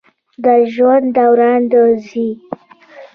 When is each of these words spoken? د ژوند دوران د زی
د 0.43 0.45
ژوند 0.73 1.07
دوران 1.17 1.61
د 1.71 1.73
زی 2.07 2.27